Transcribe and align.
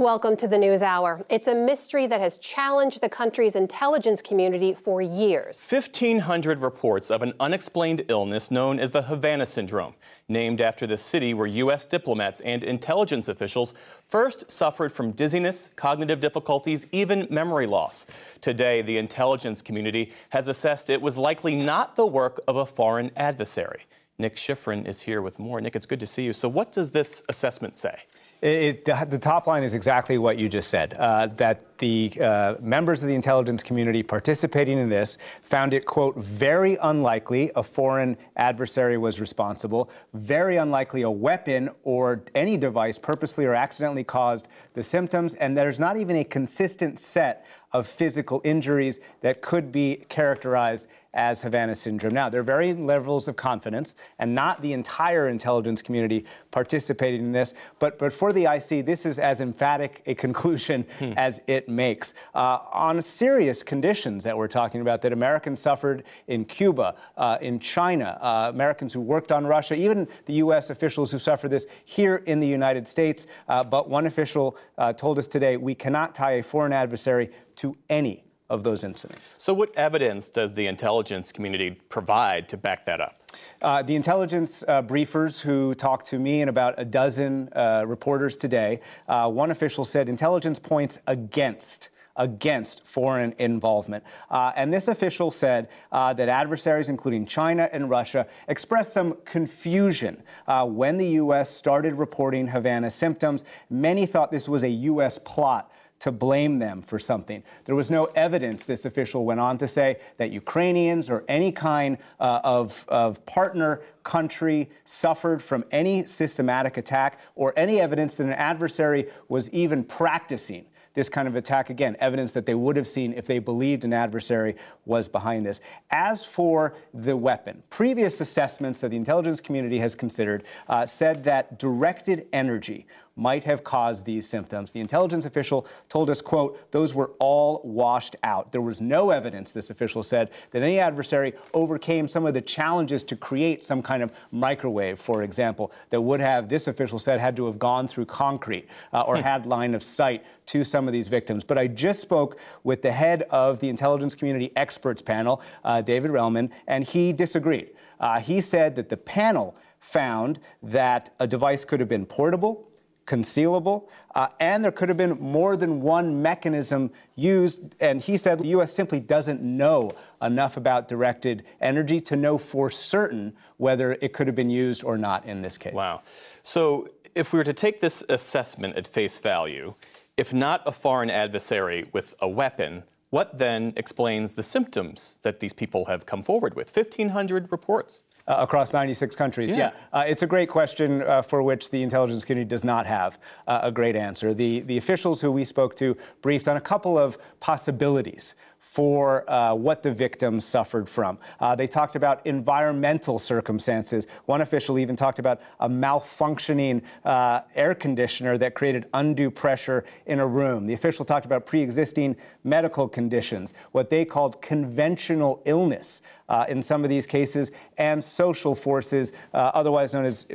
Welcome 0.00 0.34
to 0.36 0.48
the 0.48 0.56
News 0.56 0.82
Hour. 0.82 1.20
It's 1.28 1.46
a 1.46 1.54
mystery 1.54 2.06
that 2.06 2.22
has 2.22 2.38
challenged 2.38 3.02
the 3.02 3.08
country's 3.10 3.54
intelligence 3.54 4.22
community 4.22 4.72
for 4.72 5.02
years. 5.02 5.62
1,500 5.68 6.60
reports 6.60 7.10
of 7.10 7.20
an 7.20 7.34
unexplained 7.38 8.06
illness 8.08 8.50
known 8.50 8.80
as 8.80 8.90
the 8.92 9.02
Havana 9.02 9.44
Syndrome, 9.44 9.92
named 10.26 10.62
after 10.62 10.86
the 10.86 10.96
city 10.96 11.34
where 11.34 11.46
U.S. 11.48 11.84
diplomats 11.84 12.40
and 12.40 12.64
intelligence 12.64 13.28
officials 13.28 13.74
first 14.08 14.50
suffered 14.50 14.90
from 14.90 15.10
dizziness, 15.10 15.68
cognitive 15.76 16.18
difficulties, 16.18 16.86
even 16.92 17.26
memory 17.28 17.66
loss. 17.66 18.06
Today, 18.40 18.80
the 18.80 18.96
intelligence 18.96 19.60
community 19.60 20.14
has 20.30 20.48
assessed 20.48 20.88
it 20.88 21.02
was 21.02 21.18
likely 21.18 21.54
not 21.54 21.94
the 21.94 22.06
work 22.06 22.40
of 22.48 22.56
a 22.56 22.64
foreign 22.64 23.10
adversary. 23.18 23.82
Nick 24.16 24.36
Schifrin 24.36 24.86
is 24.86 25.02
here 25.02 25.20
with 25.20 25.38
more. 25.38 25.60
Nick, 25.60 25.76
it's 25.76 25.84
good 25.84 26.00
to 26.00 26.06
see 26.06 26.22
you. 26.22 26.32
So, 26.32 26.48
what 26.48 26.72
does 26.72 26.90
this 26.90 27.22
assessment 27.28 27.76
say? 27.76 27.98
It, 28.42 28.86
the, 28.86 29.18
top 29.18 29.46
line 29.46 29.62
is 29.62 29.74
exactly 29.74 30.16
what 30.16 30.38
you 30.38 30.48
just 30.48 30.70
said 30.70 30.94
uh, 30.98 31.26
that 31.36 31.76
the 31.76 32.10
uh, 32.22 32.54
members 32.60 33.02
of 33.02 33.08
the 33.08 33.14
intelligence 33.14 33.62
community 33.62 34.02
participating 34.02 34.78
in 34.78 34.88
this 34.88 35.18
found 35.42 35.74
it, 35.74 35.84
quote, 35.84 36.16
very 36.16 36.78
unlikely 36.82 37.50
a 37.56 37.62
foreign 37.62 38.16
adversary 38.36 38.96
was 38.96 39.20
responsible, 39.20 39.90
very 40.14 40.56
unlikely 40.56 41.02
a 41.02 41.10
weapon 41.10 41.68
or 41.82 42.22
any 42.34 42.56
device 42.56 42.96
purposely 42.96 43.44
or 43.44 43.54
accidentally 43.54 44.04
caused 44.04 44.48
the 44.72 44.82
symptoms, 44.82 45.34
and 45.34 45.54
there's 45.54 45.78
not 45.78 45.98
even 45.98 46.16
a 46.16 46.24
consistent 46.24 46.98
set 46.98 47.44
of 47.72 47.86
physical 47.86 48.40
injuries 48.44 49.00
that 49.20 49.42
could 49.42 49.70
be 49.70 49.96
characterized 50.08 50.86
as 51.14 51.42
Havana 51.42 51.74
syndrome. 51.74 52.14
Now, 52.14 52.28
there 52.28 52.40
are 52.40 52.44
varying 52.44 52.86
levels 52.86 53.26
of 53.26 53.36
confidence, 53.36 53.96
and 54.18 54.34
not 54.34 54.60
the 54.62 54.72
entire 54.72 55.28
intelligence 55.28 55.82
community 55.82 56.24
participating 56.50 57.20
in 57.20 57.32
this, 57.32 57.54
but, 57.78 57.98
but 57.98 58.12
for 58.12 58.29
the 58.32 58.44
IC, 58.44 58.86
this 58.86 59.06
is 59.06 59.18
as 59.18 59.40
emphatic 59.40 60.02
a 60.06 60.14
conclusion 60.14 60.84
hmm. 60.98 61.12
as 61.16 61.40
it 61.46 61.68
makes. 61.68 62.14
Uh, 62.34 62.58
on 62.72 63.00
serious 63.02 63.62
conditions 63.62 64.24
that 64.24 64.36
we're 64.36 64.48
talking 64.48 64.80
about 64.80 65.02
that 65.02 65.12
Americans 65.12 65.60
suffered 65.60 66.04
in 66.28 66.44
Cuba, 66.44 66.94
uh, 67.16 67.38
in 67.40 67.58
China, 67.58 68.18
uh, 68.20 68.50
Americans 68.52 68.92
who 68.92 69.00
worked 69.00 69.32
on 69.32 69.46
Russia, 69.46 69.74
even 69.74 70.08
the 70.26 70.34
U.S. 70.34 70.70
officials 70.70 71.10
who 71.10 71.18
suffered 71.18 71.50
this 71.50 71.66
here 71.84 72.16
in 72.26 72.40
the 72.40 72.46
United 72.46 72.86
States. 72.86 73.26
Uh, 73.48 73.64
but 73.64 73.88
one 73.88 74.06
official 74.06 74.56
uh, 74.78 74.92
told 74.92 75.18
us 75.18 75.26
today 75.26 75.56
we 75.56 75.74
cannot 75.74 76.14
tie 76.14 76.32
a 76.32 76.42
foreign 76.42 76.72
adversary 76.72 77.30
to 77.56 77.74
any 77.88 78.24
of 78.50 78.64
those 78.64 78.84
incidents. 78.84 79.34
So, 79.38 79.54
what 79.54 79.74
evidence 79.76 80.28
does 80.28 80.52
the 80.52 80.66
intelligence 80.66 81.30
community 81.30 81.70
provide 81.88 82.48
to 82.48 82.56
back 82.56 82.84
that 82.86 83.00
up? 83.00 83.19
Uh, 83.62 83.82
the 83.82 83.94
intelligence 83.94 84.64
uh, 84.68 84.82
briefers 84.82 85.40
who 85.40 85.74
talked 85.74 86.06
to 86.06 86.18
me 86.18 86.40
and 86.40 86.50
about 86.50 86.74
a 86.78 86.84
dozen 86.84 87.48
uh, 87.54 87.84
reporters 87.86 88.36
today, 88.36 88.80
uh, 89.08 89.30
one 89.30 89.50
official 89.50 89.84
said 89.84 90.08
intelligence 90.08 90.58
points 90.58 90.98
against 91.06 91.90
against 92.16 92.84
foreign 92.84 93.34
involvement. 93.38 94.04
Uh, 94.30 94.52
and 94.54 94.72
this 94.72 94.88
official 94.88 95.30
said 95.30 95.68
uh, 95.90 96.12
that 96.12 96.28
adversaries, 96.28 96.88
including 96.88 97.24
China 97.24 97.68
and 97.72 97.88
Russia, 97.88 98.26
expressed 98.48 98.92
some 98.92 99.16
confusion 99.24 100.22
uh, 100.46 100.66
when 100.66 100.96
the 100.98 101.06
U.S. 101.06 101.48
started 101.50 101.94
reporting 101.94 102.46
Havana 102.46 102.90
symptoms. 102.90 103.44
Many 103.70 104.06
thought 104.06 104.30
this 104.30 104.48
was 104.48 104.64
a 104.64 104.68
U.S. 104.68 105.18
plot 105.18 105.72
to 106.00 106.10
blame 106.10 106.58
them 106.58 106.82
for 106.82 106.98
something. 106.98 107.42
There 107.64 107.74
was 107.74 107.90
no 107.90 108.06
evidence, 108.16 108.64
this 108.64 108.84
official 108.84 109.24
went 109.24 109.40
on 109.40 109.58
to 109.58 109.68
say, 109.68 109.98
that 110.16 110.30
Ukrainians 110.32 111.08
or 111.08 111.24
any 111.28 111.52
kind 111.52 111.98
uh, 112.18 112.40
of, 112.42 112.84
of 112.88 113.24
partner 113.26 113.82
country 114.02 114.70
suffered 114.84 115.42
from 115.42 115.64
any 115.70 116.06
systematic 116.06 116.78
attack 116.78 117.20
or 117.34 117.52
any 117.56 117.80
evidence 117.80 118.16
that 118.16 118.26
an 118.26 118.32
adversary 118.32 119.06
was 119.28 119.48
even 119.50 119.84
practicing 119.84 120.64
this 120.94 121.08
kind 121.08 121.28
of 121.28 121.36
attack. 121.36 121.70
Again, 121.70 121.96
evidence 122.00 122.32
that 122.32 122.46
they 122.46 122.54
would 122.54 122.76
have 122.76 122.88
seen 122.88 123.12
if 123.12 123.26
they 123.26 123.38
believed 123.38 123.84
an 123.84 123.92
adversary 123.92 124.56
was 124.86 125.08
behind 125.08 125.46
this. 125.46 125.60
As 125.90 126.24
for 126.24 126.74
the 126.94 127.16
weapon, 127.16 127.62
previous 127.70 128.20
assessments 128.20 128.80
that 128.80 128.88
the 128.88 128.96
intelligence 128.96 129.40
community 129.40 129.78
has 129.78 129.94
considered 129.94 130.44
uh, 130.68 130.84
said 130.86 131.22
that 131.24 131.58
directed 131.58 132.26
energy 132.32 132.86
might 133.20 133.44
have 133.44 133.62
caused 133.62 134.06
these 134.06 134.26
symptoms. 134.26 134.72
The 134.72 134.80
intelligence 134.80 135.26
official 135.26 135.66
told 135.88 136.08
us, 136.08 136.22
quote, 136.22 136.70
those 136.72 136.94
were 136.94 137.10
all 137.18 137.60
washed 137.62 138.16
out. 138.22 138.50
There 138.50 138.62
was 138.62 138.80
no 138.80 139.10
evidence, 139.10 139.52
this 139.52 139.70
official 139.70 140.02
said, 140.02 140.30
that 140.52 140.62
any 140.62 140.78
adversary 140.78 141.34
overcame 141.52 142.08
some 142.08 142.24
of 142.26 142.34
the 142.34 142.40
challenges 142.40 143.04
to 143.04 143.16
create 143.16 143.62
some 143.62 143.82
kind 143.82 144.02
of 144.02 144.10
microwave, 144.32 144.98
for 144.98 145.22
example, 145.22 145.70
that 145.90 146.00
would 146.00 146.20
have, 146.20 146.48
this 146.48 146.66
official 146.66 146.98
said, 146.98 147.20
had 147.20 147.36
to 147.36 147.46
have 147.46 147.58
gone 147.58 147.86
through 147.86 148.06
concrete 148.06 148.66
uh, 148.92 149.02
or 149.02 149.16
hmm. 149.16 149.22
had 149.22 149.44
line 149.46 149.74
of 149.74 149.82
sight 149.82 150.24
to 150.46 150.64
some 150.64 150.86
of 150.86 150.92
these 150.92 151.08
victims. 151.08 151.44
But 151.44 151.58
I 151.58 151.66
just 151.66 152.00
spoke 152.00 152.40
with 152.64 152.80
the 152.80 152.92
head 152.92 153.24
of 153.30 153.60
the 153.60 153.68
intelligence 153.68 154.14
community 154.14 154.50
experts 154.56 155.02
panel, 155.02 155.42
uh, 155.64 155.82
David 155.82 156.10
Relman, 156.10 156.50
and 156.66 156.84
he 156.84 157.12
disagreed. 157.12 157.70
Uh, 158.00 158.18
he 158.18 158.40
said 158.40 158.74
that 158.76 158.88
the 158.88 158.96
panel 158.96 159.54
found 159.80 160.38
that 160.62 161.10
a 161.20 161.26
device 161.26 161.64
could 161.64 161.80
have 161.80 161.88
been 161.88 162.06
portable, 162.06 162.69
concealable, 163.06 163.88
uh, 164.14 164.28
and 164.38 164.64
there 164.64 164.72
could 164.72 164.88
have 164.88 164.98
been 164.98 165.18
more 165.20 165.56
than 165.56 165.80
one 165.80 166.22
mechanism 166.22 166.90
used. 167.16 167.74
And 167.80 168.00
he 168.00 168.16
said 168.16 168.38
the 168.38 168.48
U.S. 168.48 168.72
simply 168.72 169.00
doesn't 169.00 169.42
know 169.42 169.92
enough 170.22 170.56
about 170.56 170.88
directed 170.88 171.44
energy 171.60 172.00
to 172.02 172.16
know 172.16 172.38
for 172.38 172.70
certain 172.70 173.32
whether 173.56 173.92
it 174.00 174.12
could 174.12 174.26
have 174.26 174.36
been 174.36 174.50
used 174.50 174.84
or 174.84 174.96
not 174.96 175.24
in 175.24 175.42
this 175.42 175.58
case. 175.58 175.74
Wow. 175.74 176.02
So 176.42 176.88
if 177.14 177.32
we 177.32 177.38
were 177.38 177.44
to 177.44 177.52
take 177.52 177.80
this 177.80 178.02
assessment 178.08 178.76
at 178.76 178.86
face 178.86 179.18
value, 179.18 179.74
if 180.16 180.32
not 180.32 180.62
a 180.66 180.72
foreign 180.72 181.10
adversary 181.10 181.88
with 181.92 182.14
a 182.20 182.28
weapon, 182.28 182.84
what 183.10 183.38
then 183.38 183.72
explains 183.76 184.34
the 184.34 184.42
symptoms 184.42 185.18
that 185.22 185.40
these 185.40 185.52
people 185.52 185.86
have 185.86 186.06
come 186.06 186.22
forward 186.22 186.54
with? 186.54 186.74
1,500 186.74 187.50
reports 187.50 188.04
uh, 188.30 188.36
across 188.38 188.72
96 188.72 189.16
countries? 189.16 189.50
Yeah, 189.50 189.56
yeah. 189.56 189.70
Uh, 189.92 190.04
it's 190.06 190.22
a 190.22 190.26
great 190.26 190.48
question 190.48 191.02
uh, 191.02 191.20
for 191.20 191.42
which 191.42 191.70
the 191.70 191.82
intelligence 191.82 192.24
community 192.24 192.48
does 192.48 192.64
not 192.64 192.86
have 192.86 193.18
uh, 193.46 193.60
a 193.62 193.72
great 193.72 193.96
answer. 193.96 194.32
The, 194.32 194.60
the 194.60 194.78
officials 194.78 195.20
who 195.20 195.32
we 195.32 195.44
spoke 195.44 195.74
to 195.76 195.96
briefed 196.22 196.46
on 196.46 196.56
a 196.56 196.60
couple 196.60 196.96
of 196.96 197.18
possibilities 197.40 198.36
for 198.60 199.28
uh, 199.28 199.54
what 199.54 199.82
the 199.82 199.92
victims 199.92 200.44
suffered 200.44 200.88
from. 200.88 201.18
Uh, 201.40 201.54
they 201.54 201.66
talked 201.66 201.96
about 201.96 202.24
environmental 202.26 203.18
circumstances. 203.18 204.06
One 204.26 204.42
official 204.42 204.78
even 204.78 204.94
talked 204.94 205.18
about 205.18 205.40
a 205.60 205.68
malfunctioning 205.68 206.82
uh, 207.04 207.40
air 207.56 207.74
conditioner 207.74 208.36
that 208.38 208.54
created 208.54 208.86
undue 208.92 209.30
pressure 209.30 209.84
in 210.06 210.20
a 210.20 210.26
room. 210.26 210.66
The 210.66 210.74
official 210.74 211.06
talked 211.06 211.24
about 211.24 211.46
pre 211.46 211.62
existing 211.62 212.16
medical 212.44 212.86
conditions, 212.86 213.54
what 213.72 213.88
they 213.88 214.04
called 214.04 214.40
conventional 214.42 215.42
illness 215.46 216.02
uh, 216.28 216.44
in 216.48 216.62
some 216.62 216.84
of 216.84 216.90
these 216.90 217.06
cases, 217.06 217.50
and 217.78 218.04
social 218.04 218.54
forces, 218.54 219.12
uh, 219.32 219.50
otherwise 219.54 219.94
known 219.94 220.04
as, 220.04 220.26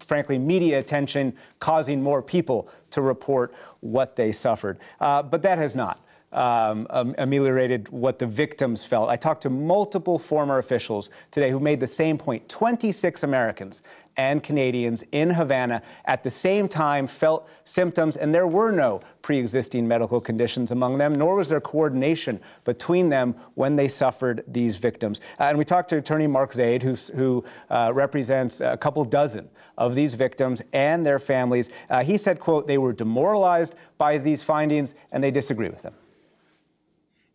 frankly, 0.00 0.38
media 0.38 0.78
attention, 0.78 1.36
causing 1.60 2.02
more 2.02 2.22
people 2.22 2.68
to 2.90 3.02
report 3.02 3.54
what 3.80 4.16
they 4.16 4.32
suffered. 4.32 4.78
Uh, 4.98 5.22
but 5.22 5.42
that 5.42 5.58
has 5.58 5.76
not 5.76 6.00
um, 6.32 6.86
ameliorated 6.90 7.88
what 7.88 8.18
the 8.18 8.26
victims 8.26 8.84
felt. 8.84 9.08
I 9.08 9.16
talked 9.16 9.42
to 9.42 9.50
multiple 9.50 10.18
former 10.18 10.58
officials 10.58 11.10
today 11.30 11.50
who 11.50 11.60
made 11.60 11.80
the 11.80 11.86
same 11.86 12.18
point. 12.18 12.48
26 12.48 13.22
Americans 13.22 13.82
and 14.18 14.42
Canadians 14.42 15.04
in 15.12 15.30
Havana 15.30 15.82
at 16.06 16.22
the 16.22 16.30
same 16.30 16.68
time 16.68 17.06
felt 17.06 17.48
symptoms, 17.64 18.16
and 18.16 18.34
there 18.34 18.46
were 18.46 18.70
no 18.70 19.00
pre 19.22 19.38
existing 19.38 19.86
medical 19.86 20.20
conditions 20.20 20.72
among 20.72 20.98
them, 20.98 21.14
nor 21.14 21.36
was 21.36 21.48
there 21.48 21.60
coordination 21.60 22.40
between 22.64 23.08
them 23.08 23.34
when 23.54 23.76
they 23.76 23.88
suffered 23.88 24.42
these 24.48 24.76
victims. 24.76 25.20
Uh, 25.38 25.44
and 25.44 25.58
we 25.58 25.64
talked 25.64 25.90
to 25.90 25.98
attorney 25.98 26.26
Mark 26.26 26.52
Zaid, 26.52 26.82
who 26.82 27.44
uh, 27.70 27.92
represents 27.94 28.60
a 28.60 28.76
couple 28.76 29.04
dozen 29.04 29.48
of 29.78 29.94
these 29.94 30.14
victims 30.14 30.62
and 30.72 31.04
their 31.04 31.18
families. 31.18 31.70
Uh, 31.90 32.02
he 32.02 32.16
said, 32.16 32.40
quote, 32.40 32.66
they 32.66 32.78
were 32.78 32.92
demoralized 32.92 33.74
by 33.98 34.16
these 34.16 34.42
findings 34.42 34.94
and 35.12 35.22
they 35.22 35.30
disagree 35.30 35.68
with 35.68 35.82
them 35.82 35.94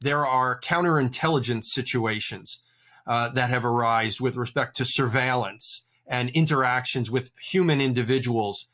there 0.02 0.26
are 0.26 0.60
counterintelligence 0.60 1.66
situations 1.66 2.62
uh, 3.08 3.30
that 3.30 3.50
have 3.50 3.64
arisen 3.64 4.24
with 4.24 4.36
respect 4.36 4.76
to 4.76 4.86
surveillance 4.86 5.86
and 6.08 6.30
interactions 6.32 7.10
with 7.10 7.32
human 7.40 7.80
individuals 7.80 8.68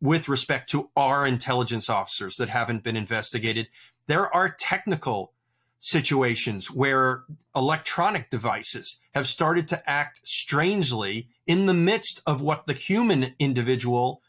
with 0.00 0.28
respect 0.28 0.70
to 0.70 0.90
our 0.96 1.26
intelligence 1.26 1.88
officers 1.88 2.36
that 2.36 2.48
haven't 2.48 2.82
been 2.82 2.96
investigated. 2.96 3.68
There 4.06 4.34
are 4.34 4.48
technical 4.58 5.32
situations 5.80 6.70
where 6.70 7.24
electronic 7.54 8.30
devices 8.30 9.00
have 9.14 9.28
started 9.28 9.68
to 9.68 9.88
act 9.88 10.20
strangely 10.24 11.28
in 11.46 11.66
the 11.66 11.74
midst 11.74 12.20
of 12.26 12.40
what 12.40 12.66
the 12.66 12.72
human 12.72 13.34
individual 13.38 14.20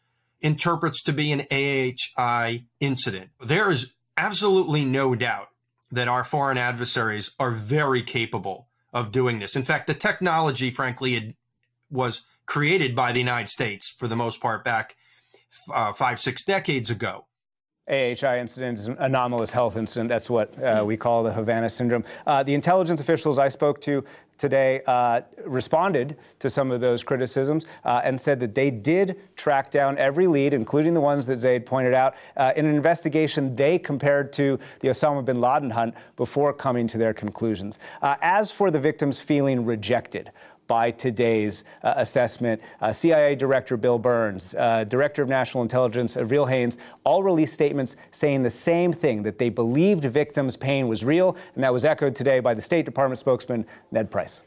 interprets 0.41 1.01
to 1.03 1.13
be 1.13 1.31
an 1.31 1.41
AHI 1.51 2.65
incident. 2.79 3.31
There 3.43 3.69
is 3.69 3.93
absolutely 4.15 4.85
no 4.85 5.15
doubt 5.15 5.47
that 5.91 6.07
our 6.07 6.23
foreign 6.23 6.57
adversaries 6.57 7.31
are 7.39 7.51
very 7.51 8.01
capable 8.01 8.67
of 8.93 9.11
doing 9.11 9.39
this. 9.39 9.55
In 9.55 9.63
fact, 9.63 9.87
the 9.87 9.93
technology, 9.93 10.69
frankly, 10.69 11.35
was 11.89 12.25
created 12.45 12.95
by 12.95 13.11
the 13.11 13.19
United 13.19 13.49
States 13.49 13.87
for 13.87 14.07
the 14.07 14.15
most 14.15 14.41
part 14.41 14.63
back 14.63 14.95
uh, 15.73 15.93
five, 15.93 16.19
six 16.19 16.43
decades 16.43 16.89
ago. 16.89 17.25
AHI 17.89 18.39
incident 18.39 18.79
is 18.79 18.87
an 18.87 18.97
anomalous 18.99 19.51
health 19.51 19.75
incident. 19.75 20.09
That's 20.09 20.29
what 20.29 20.61
uh, 20.61 20.83
we 20.85 20.95
call 20.95 21.23
the 21.23 21.33
Havana 21.33 21.69
syndrome. 21.69 22.03
Uh, 22.27 22.43
the 22.43 22.53
intelligence 22.53 23.01
officials 23.01 23.39
I 23.39 23.49
spoke 23.49 23.81
to 23.81 24.03
today 24.37 24.81
uh, 24.87 25.21
responded 25.45 26.17
to 26.39 26.49
some 26.49 26.71
of 26.71 26.81
those 26.81 27.03
criticisms 27.03 27.65
uh, 27.83 28.01
and 28.03 28.19
said 28.19 28.39
that 28.39 28.55
they 28.55 28.71
did 28.71 29.19
track 29.35 29.69
down 29.69 29.97
every 29.97 30.27
lead, 30.27 30.53
including 30.53 30.93
the 30.93 31.01
ones 31.01 31.25
that 31.25 31.37
Zaid 31.37 31.65
pointed 31.65 31.93
out, 31.93 32.15
uh, 32.37 32.53
in 32.55 32.65
an 32.65 32.73
investigation 32.73 33.55
they 33.55 33.77
compared 33.77 34.31
to 34.33 34.57
the 34.79 34.87
Osama 34.87 35.23
bin 35.25 35.41
Laden 35.41 35.69
hunt 35.69 35.95
before 36.15 36.53
coming 36.53 36.87
to 36.87 36.97
their 36.97 37.13
conclusions. 37.13 37.79
Uh, 38.01 38.15
as 38.21 38.51
for 38.51 38.71
the 38.71 38.79
victims 38.79 39.19
feeling 39.19 39.65
rejected, 39.65 40.31
by 40.69 40.91
today's 40.91 41.65
uh, 41.83 41.95
assessment. 41.97 42.61
Uh, 42.79 42.93
CIA 42.93 43.35
Director 43.35 43.75
Bill 43.75 43.97
Burns, 43.97 44.55
uh, 44.55 44.85
Director 44.85 45.21
of 45.21 45.27
National 45.27 45.63
Intelligence 45.63 46.15
Avril 46.15 46.45
Haines, 46.45 46.77
all 47.03 47.23
released 47.23 47.53
statements 47.53 47.97
saying 48.11 48.43
the 48.43 48.49
same 48.49 48.93
thing 48.93 49.23
that 49.23 49.37
they 49.37 49.49
believed 49.49 50.05
victims' 50.05 50.55
pain 50.55 50.87
was 50.87 51.03
real, 51.03 51.35
and 51.55 51.63
that 51.63 51.73
was 51.73 51.83
echoed 51.83 52.15
today 52.15 52.39
by 52.39 52.53
the 52.53 52.61
State 52.61 52.85
Department 52.85 53.19
spokesman 53.19 53.65
Ned 53.91 54.09
Price. 54.09 54.41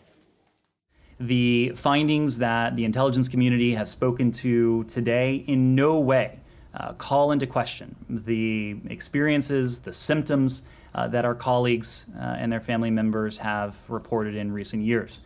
The 1.18 1.72
findings 1.74 2.38
that 2.38 2.76
the 2.76 2.84
intelligence 2.84 3.28
community 3.28 3.74
has 3.74 3.90
spoken 3.90 4.30
to 4.30 4.84
today 4.84 5.44
in 5.48 5.74
no 5.74 5.98
way 5.98 6.38
uh, 6.74 6.92
call 6.94 7.32
into 7.32 7.46
question 7.46 7.94
the 8.08 8.76
experiences, 8.88 9.80
the 9.80 9.92
symptoms 9.92 10.62
uh, 10.94 11.08
that 11.08 11.24
our 11.24 11.34
colleagues 11.34 12.06
uh, 12.16 12.36
and 12.38 12.52
their 12.52 12.60
family 12.60 12.90
members 12.90 13.38
have 13.38 13.74
reported 13.88 14.36
in 14.36 14.52
recent 14.52 14.84
years. 14.84 15.20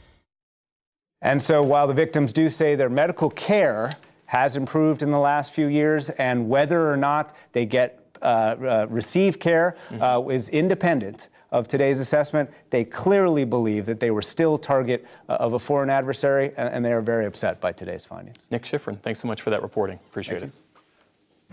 And 1.23 1.43
so 1.43 1.63
while 1.63 1.87
the 1.87 1.95
victims 1.95 2.33
do 2.33 2.49
say 2.49 2.75
their 2.75 2.91
medical 2.91 3.31
care 3.31 3.91
has 4.27 4.57
improved 4.57 5.03
in 5.03 5.11
the 5.11 5.19
last 5.19 5.53
few 5.53 5.67
years, 5.67 6.11
and 6.11 6.49
whether 6.49 6.91
or 6.91 6.97
not 6.97 7.35
they 7.53 7.65
get 7.65 8.01
uh, 8.23 8.25
uh, 8.25 8.87
receive 8.91 9.39
care 9.39 9.77
mm-hmm. 9.89 10.03
uh, 10.03 10.21
is 10.29 10.49
independent 10.49 11.29
of 11.53 11.69
today's 11.69 12.01
assessment. 12.01 12.51
They 12.71 12.85
clearly 12.85 13.45
believe 13.45 13.87
that 13.87 14.01
they 14.01 14.11
were 14.11 14.23
still 14.23 14.59
target 14.59 15.07
uh, 15.29 15.35
of 15.35 15.53
a 15.53 15.59
foreign 15.59 15.91
adversary, 15.91 16.53
and, 16.57 16.69
and, 16.75 16.85
they 16.85 16.93
are 16.93 17.01
very 17.01 17.27
upset 17.27 17.61
by 17.61 17.73
today's 17.73 18.05
findings. 18.05 18.49
Nick 18.51 18.65
Schifrin, 18.65 19.01
thanks 19.01 19.21
so 19.21 19.29
much 19.29 19.43
for 19.43 19.51
that 19.51 19.63
reporting. 19.63 19.99
Appreciate 20.11 20.41
Thank 20.41 20.53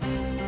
it. 0.00 0.38
You. 0.38 0.43